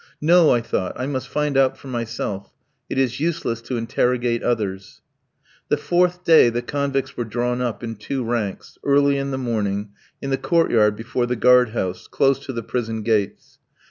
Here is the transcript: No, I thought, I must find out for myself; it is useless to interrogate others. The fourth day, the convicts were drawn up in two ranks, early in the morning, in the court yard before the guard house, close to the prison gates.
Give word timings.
No, 0.19 0.49
I 0.49 0.61
thought, 0.61 0.93
I 0.99 1.05
must 1.05 1.27
find 1.27 1.55
out 1.55 1.77
for 1.77 1.87
myself; 1.87 2.51
it 2.89 2.97
is 2.97 3.19
useless 3.19 3.61
to 3.61 3.77
interrogate 3.77 4.41
others. 4.41 5.01
The 5.69 5.77
fourth 5.77 6.23
day, 6.23 6.49
the 6.49 6.63
convicts 6.63 7.15
were 7.15 7.23
drawn 7.23 7.61
up 7.61 7.83
in 7.83 7.93
two 7.97 8.23
ranks, 8.23 8.79
early 8.83 9.19
in 9.19 9.29
the 9.29 9.37
morning, 9.37 9.91
in 10.19 10.31
the 10.31 10.39
court 10.39 10.71
yard 10.71 10.95
before 10.95 11.27
the 11.27 11.35
guard 11.35 11.69
house, 11.69 12.07
close 12.07 12.39
to 12.47 12.51
the 12.51 12.63
prison 12.63 13.03
gates. 13.03 13.59